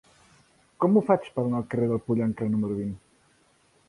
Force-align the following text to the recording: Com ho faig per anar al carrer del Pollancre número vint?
Com 0.85 0.95
ho 0.95 1.03
faig 1.09 1.27
per 1.35 1.43
anar 1.43 1.59
al 1.59 1.67
carrer 1.73 1.89
del 1.91 2.01
Pollancre 2.07 2.47
número 2.55 2.79
vint? 2.79 2.97